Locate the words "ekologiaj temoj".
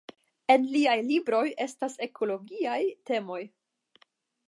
2.09-3.43